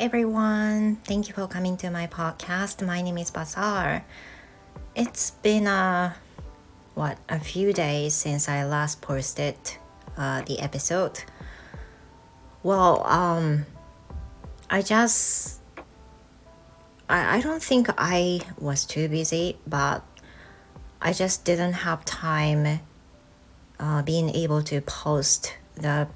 [0.00, 0.96] everyone.
[1.04, 2.84] Thank you for coming to my podcast.
[2.86, 4.02] My name is Bazaar.
[4.96, 6.16] It's been a
[6.94, 9.56] what a few days since I last posted
[10.16, 11.22] uh, the episode.
[12.62, 13.66] Well, um,
[14.70, 15.60] I just
[17.06, 20.02] I, I don't think I was too busy, but
[21.02, 22.80] I just didn't have time
[23.78, 26.08] uh, being able to post the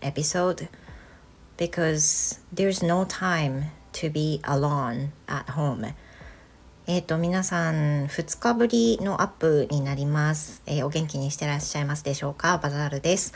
[0.00, 0.68] episode
[1.60, 5.94] because there's no time to be alone at home.
[6.86, 12.56] えっ、と、皆さん、2日ぶりのアップになります、えー、お元気にしてらっしゃいますでしょうか？
[12.58, 13.34] バザールです。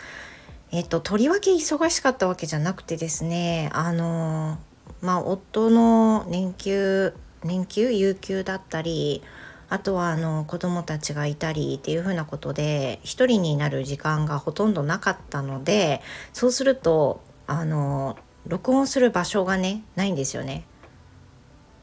[0.72, 4.56] えっ、と、とりわけ忙しかったわけじゃなくてですね、あの、
[5.02, 7.12] まあ、夫の年休、
[7.44, 9.22] 年休、有給だったり、
[9.68, 20.64] あとはあの子供たちがいたりっていうふうなことで一人になる時間がほとんどなかったのでそうするとあの録音する場所がねないんですよね。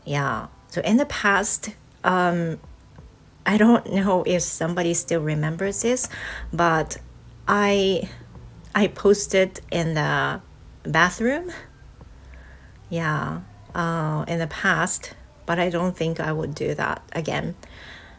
[0.06, 0.48] Yeah.
[0.70, 2.58] So in the past, um,
[3.44, 6.10] I don't know if somebody still remembers this,
[6.54, 7.00] but
[7.46, 8.08] I
[8.74, 10.40] I posted in the
[10.84, 11.52] bathroom.
[12.90, 13.42] Yeah,
[13.74, 15.14] uh, in the past,
[15.46, 17.56] but I don't think I would do that again.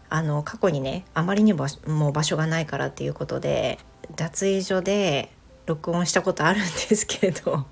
[0.09, 3.79] あの過去にねあまりにももう場所がないからっていうことで
[4.15, 5.33] 脱衣所で
[5.67, 7.67] 録音したことあるんですけれど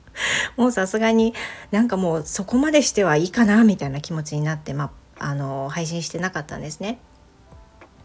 [0.57, 1.35] もうさすがに
[1.71, 6.99] なんかもうそこまでしてはいいかなみたいな気持ちになって、まあ、あの配信してなかったんですね。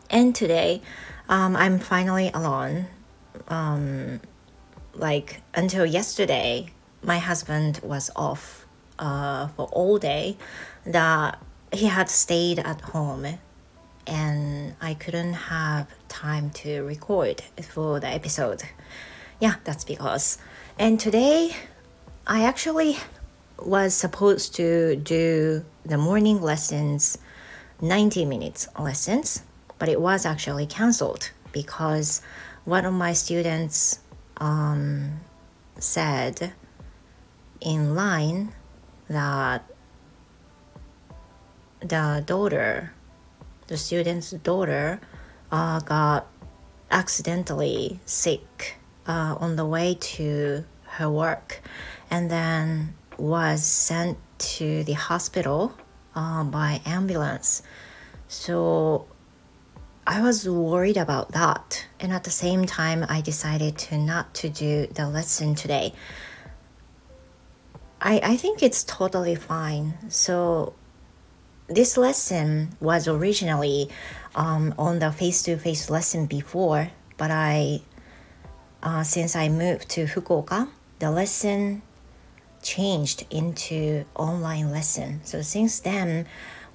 [0.09, 0.81] And today,
[1.27, 2.86] um, I'm finally alone.
[3.47, 4.22] Um,
[4.95, 6.67] like until yesterday,
[7.03, 8.67] my husband was off
[8.99, 10.38] uh, for all day.
[10.86, 11.39] That
[11.72, 13.39] he had stayed at home,
[14.05, 18.64] and I couldn't have time to record for the episode.
[19.39, 20.38] Yeah, that's because.
[20.80, 21.55] And today,
[22.25, 22.97] I actually
[23.59, 27.17] was supposed to do the morning lessons,
[27.82, 29.43] 90 minutes lessons,
[29.77, 32.21] but it was actually canceled because
[32.64, 33.99] one of my students
[34.37, 35.20] um,
[35.80, 36.54] said
[37.61, 38.54] in line
[39.10, 39.65] that
[41.81, 42.93] the daughter,
[43.67, 44.99] the student's daughter,
[45.52, 46.27] uh, got
[46.89, 48.77] accidentally sick
[49.08, 51.61] uh, on the way to her work
[52.10, 55.73] and then was sent to the hospital
[56.16, 57.64] uh, by ambulance.
[58.27, 59.08] So
[60.08, 61.86] I was worried about that.
[61.99, 65.93] And at the same time, I decided to not to do the lesson today.
[68.02, 69.95] I, I think it's totally fine.
[70.10, 70.73] So
[71.67, 73.89] this lesson was originally
[74.36, 77.82] um, on the face-to-face lesson before, but I,
[78.86, 80.70] uh, since I moved to Fukuoka,
[81.00, 81.82] the lesson
[82.62, 85.22] changed into online lesson.
[85.23, 86.28] So since then,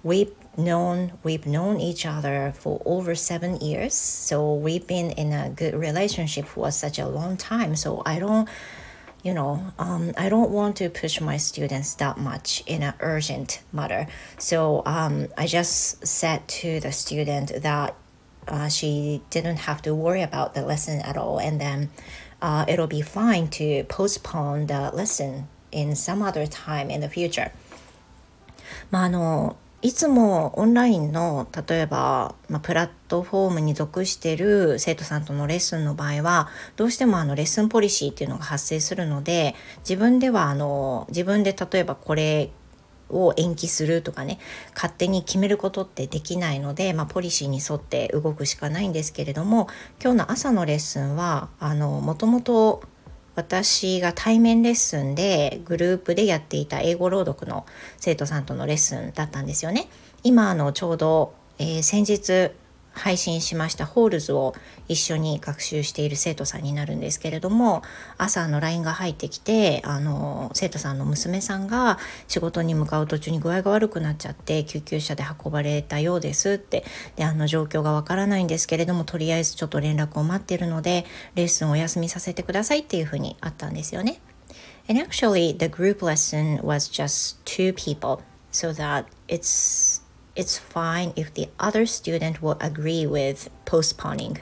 [0.03, 3.95] we've known we've known each other for over seven years.
[3.95, 7.77] So we've been in a good relationship for such a long time.
[7.77, 8.49] So I don't
[9.23, 13.61] you know, um, I don't want to push my students that much in an urgent
[13.71, 14.07] matter.
[14.39, 17.95] So um, I just said to the student that
[18.51, 21.91] uh, she didn't have to worry about the lesson at all, and then
[22.43, 27.51] uh, it'll be fine to postpone the lesson in some other time in the future.
[28.91, 42.51] まあ、あのいつもオンラインの例えば、まあ、プラットフォームに属している生徒さんとのレッスンの場合はどうしてもあのレッスンポリシーっていうのが発生するので自分ではあの自分で例えばこれ
[43.11, 44.39] を延期するとかね
[44.75, 49.69] 勝手に決めることってできないので、まあ、ポリシーに沿って動くしかないんですけれども
[50.03, 52.83] 今日の朝のレッスンはあのもともと
[53.37, 57.65] 私が対面レッスンでグループでやっていた英語朗読の
[57.97, 59.89] 生徒さんとのレッスンだったんですよね。
[60.23, 62.51] 今あのちょうど、えー、先日
[62.93, 64.55] 配信しましたホールズを
[64.89, 67.83] 一緒に学習している生徒さんになるんですけれども
[68.19, 71.99] 朝の LINE が入ってきてあの生徒さんの娘さんが
[72.29, 76.85] 仕事に向かう途中に具合が悪くなっちゃって救急車で運ばれたようですって
[77.17, 81.05] であの状況がわからないんですけれどもとりあえずちょっと連絡を待ってるので
[81.35, 84.21] レッスンお休みさせてくださいっていうふうにあったんですよね。
[84.89, 90.00] And actually the group lesson was just two people so that it's
[90.35, 94.37] it's fine if the other student will agree with postponing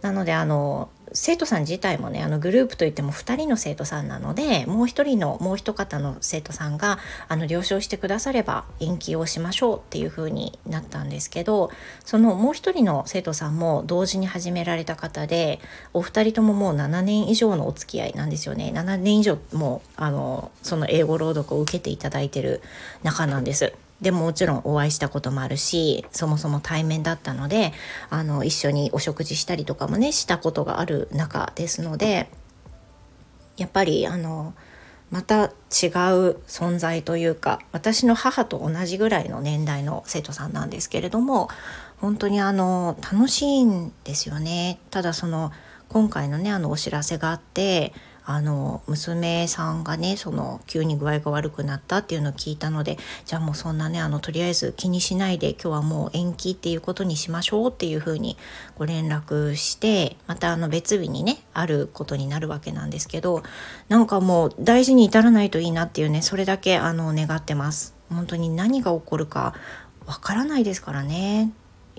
[0.00, 6.98] なのであの生徒さん自体もねあのグループといっても2人の生徒さんなのでもう1人のもう一方の生徒さんが
[7.28, 11.70] あの了承してくだされば延期をしましょうっていう風になったんですけど
[12.04, 15.60] そのもう1人の生徒さんも同時に始められた方で
[15.92, 22.60] お二人とももう7年以上のお付き合いなんですよね7年以上もうあのその英語朗読を受けていただいてる
[23.02, 23.72] 仲なんです。
[24.00, 27.72] でももちろんお会いしたこともあるしそもそも対面だったので
[28.10, 32.30] あの一緒にお食事したりとかもねしたことがある中ですので
[33.56, 34.54] やっぱりあの
[35.10, 35.50] また違う
[36.46, 41.48] 存在というか私の母と同じぐらいの年代の生徒さんなんですけれども
[41.96, 44.78] 本当にあの楽しいんですよね。
[44.90, 45.50] ただその
[45.88, 47.92] 今回のねあのお知らせがあって
[48.30, 58.36] あの娘さんがねその急に具合が悪くなったっていうのを聞いたのでじゃあもうそんなねあのとりあえず気にしないで今日はもう延期っていうことにしましょうっていうふうに
[58.76, 63.42] ご連絡してまたあの別日にねあることになるわけなんですけど
[63.88, 67.94] なんかもう大事に至らないといいなっていうねそれだけあの願ってます。
[68.10, 69.54] 本当に何が起こるか
[70.04, 71.50] わからないですからね。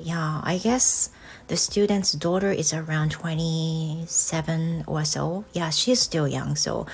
[0.04, 1.10] Yeah, I guess
[1.48, 5.46] the student's daughter is around 27 or so.
[5.54, 6.86] Yeah, she's still young, so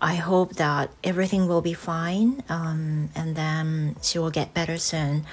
[0.00, 5.24] I hope that everything will be fine um, and then she will get better soon.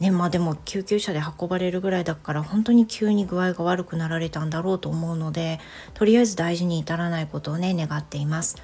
[0.00, 5.60] ね、まあでも救急車で運ばれるぐらいだから本当に急に具合が悪くなられたんだろうと思うので
[5.92, 8.56] とりあえず大事に至らないことをね願っています。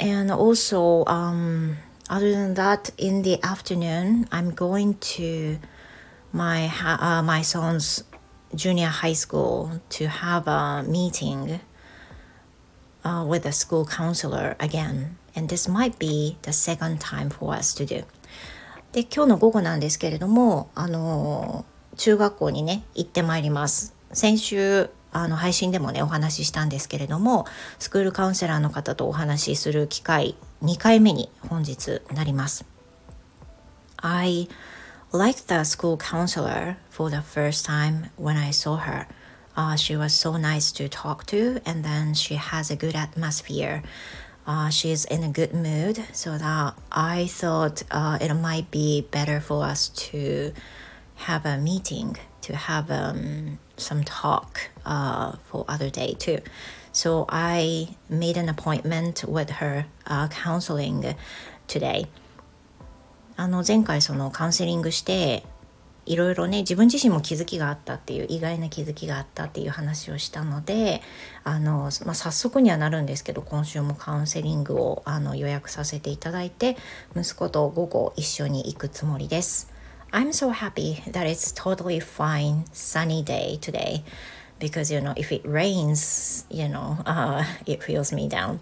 [0.00, 1.76] And also, um,
[2.08, 5.58] other than that, in the afternoon, I'm going to
[6.32, 8.04] my uh, my son's
[8.54, 11.60] junior high school to have a meeting
[13.04, 17.74] uh, with a school counselor again, and this might be the second time for us
[17.74, 18.04] to do.
[18.92, 21.66] で今日の午後なんですけれどもあの
[21.96, 23.94] 中学校にね行ってまいります。
[24.12, 27.46] 先週あの配信でもねお話ししたんですけれども
[27.78, 32.64] スクールカウンセラーの方とお話しする機会2回目に本日なります。
[33.96, 34.48] I
[35.12, 39.06] like the school counselor for the first time when I saw her.
[39.56, 43.82] Uh, she was so nice to talk to, and then she has a good atmosphere.
[44.46, 49.40] Uh, she's in a good mood, so that I thought uh, it might be better
[49.40, 50.52] for us to
[51.16, 56.38] have a meeting, to have um, some talk uh, for other day too.
[56.92, 61.14] So I made an appointment with her uh, counseling
[61.66, 62.06] today.
[63.38, 65.44] あの前回そのカウンセリングして
[66.06, 71.02] いろいろね自分自身も気づきがあったっていう意外な気づきがあったっていう話をしたので
[71.44, 76.76] あの、まあ、早速にはなるんですけど今週もカウンセリングをあの予約させていただいて
[77.14, 79.72] 息子と午後一緒に行くつもりです。
[80.10, 84.02] I'm so happy that it's totally fine sunny day today
[84.58, 88.58] because you know if it rains you know、uh, it feels me down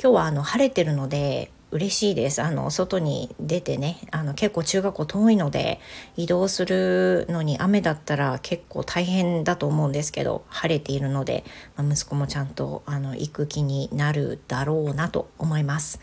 [0.00, 2.42] 今日はあの晴れてるので嬉しいです。
[2.42, 5.80] あの外に出てねあの結構中学校遠いので
[6.16, 11.44] 移動するのに雨だったら結構大変だと思うんですけど晴れているので、
[11.76, 16.00] まあ、息子もちゃんとあの行く気になるだろうなと思います。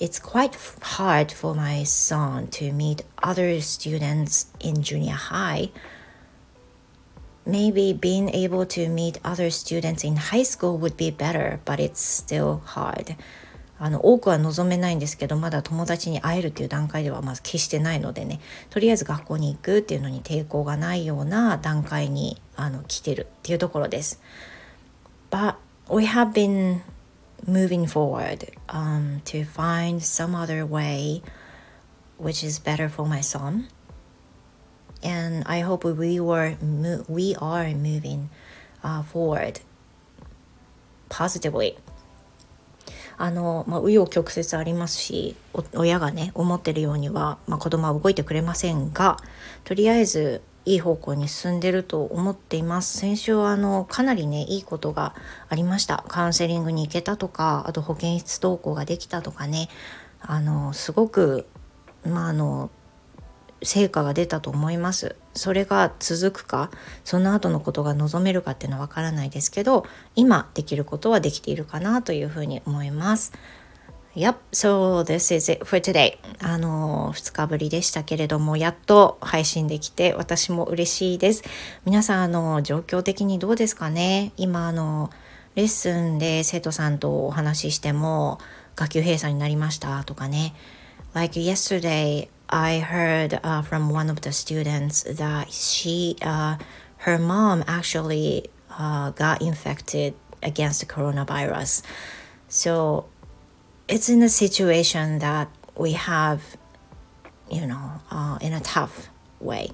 [0.00, 5.70] It's quite hard for my son to meet other students in junior high.
[7.44, 11.98] Maybe being able to meet other students in high school would be better, but it's
[11.98, 13.16] still hard.
[13.78, 18.40] あの多くは望めないんですけどまだ友達に会えるっていう段階ではまず決してないのでね
[18.70, 24.20] とりあえず学校に行くっていうのに抵抗がないような段階にあの来てるっていうところです。
[25.30, 25.56] But
[25.88, 26.80] we have been
[27.46, 31.22] moving forward、um, to find some other way
[32.18, 33.68] which is better for my son.
[35.02, 36.56] And I hope we were
[37.08, 38.30] we are moving、
[38.82, 39.60] uh, forward
[41.08, 41.76] positively.
[43.18, 45.36] あの、まあ、紆余曲折ありますし
[45.74, 49.18] 親がね思ってるようには、まあ、子供は動いてくれませんが
[49.64, 52.98] とりあえずいい方向に進んでると思っています。
[52.98, 55.14] 先週はあのかなりねいいことが
[55.48, 56.04] ありました。
[56.08, 59.68] カウンセリングに行けたとかあと保健室登校ができたとかね。
[60.20, 61.46] あのすごく
[62.04, 62.70] まああの
[63.62, 66.70] 成果が出たと思いますそれが続くか
[67.04, 73.32] その後のことが望めるかっていうのはわからないですけど今できることはできているかなというふうに思います
[74.18, 76.18] Yep, so this is it for today.
[76.40, 81.44] あの、2日ぶりでしたけれども、やっと配信できて、私も嬉しいです。
[81.84, 84.32] 皆さん、あの、状況的にどうですかね？
[84.36, 85.10] 今、あの、
[85.54, 88.40] レッスンで生徒さんとお話ししても、
[88.74, 90.52] 学級閉鎖になりましたとかね。
[91.14, 96.57] Like yesterday, I heard uh, from one of the students that she, uh,
[96.97, 101.81] her mom actually uh, got infected against the coronavirus.
[102.47, 103.05] So
[103.87, 106.57] it's in a situation that we have,
[107.49, 109.09] you know, uh, in a tough
[109.39, 109.73] way.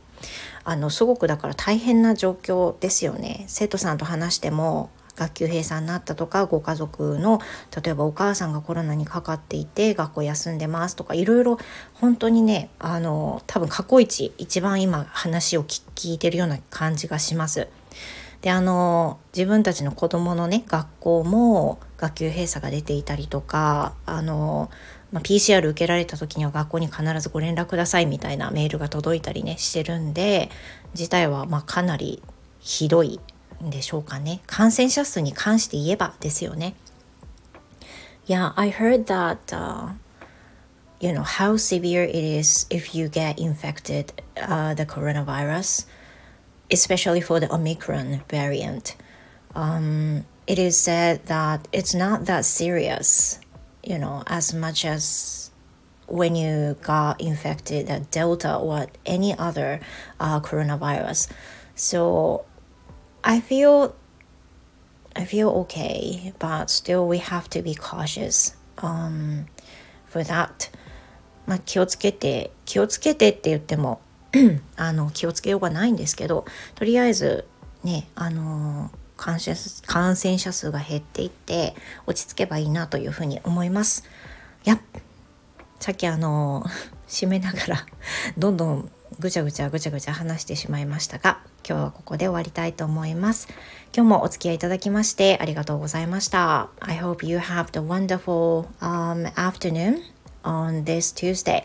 [0.65, 3.45] あのすごくだから大変な状況ですよね。
[3.47, 7.40] 生徒さんと話しても 学級閉鎖になったとかご家族の
[7.82, 11.58] 例えばお母さんがコロナにかかっていて学校休んでますとかいろいろ
[11.94, 17.68] 本当にねあの多分過去一一番今話を聞いてるような感じがします。
[18.44, 24.70] であの自分たちの子どものね学校も学級閉鎖が出ていたりとかあの、
[25.12, 30.50] まあ、PCR 受けられた時には学校に必ずご連絡くださいみたいなメールが届いたりねしてるんで
[30.92, 32.22] 事態はまあかなり
[32.60, 33.18] ひどい
[33.63, 36.75] でしょうかね感染者数に関して言えばですよね
[38.27, 39.93] Yeah, I heard that、uh,
[40.99, 45.87] you know how severe it is if you get infected uh, the coronavirus
[46.71, 48.95] especially for the Omicron variant.
[49.55, 53.39] Um, it is said that it's not that serious,
[53.83, 55.51] you know, as much as
[56.07, 59.79] when you got infected a Delta or any other
[60.19, 61.29] uh, coronavirus.
[61.75, 62.45] So
[63.26, 63.94] I feel
[65.16, 69.46] I feel okay, but still we have to be cautious um,
[70.06, 70.70] for that.
[71.46, 74.00] まあ、気をつけて気をつけてって言っても
[74.76, 77.46] あの気をつけようがないんですけどとりあえず
[77.82, 81.74] ねあの感染感染者数が減っていって
[82.06, 84.04] 落ち着けばいいなというふうに思います。
[84.64, 84.80] やっ
[85.80, 86.64] さっきあの
[87.06, 87.86] 締めながら
[88.38, 93.48] どんどんぐちゃぐちゃぐちゃぐちゃ話してしまいましたが今日はここで終わりたいと思います。
[93.96, 96.68] 今日もお付き合いいただきましてありがとうございました。
[96.80, 100.02] I hope you have the wonderful、um, afternoon
[100.44, 101.64] on this Tuesday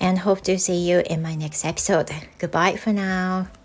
[0.00, 2.06] and hope to see you in my next episode.
[2.38, 3.59] Goodbye for now.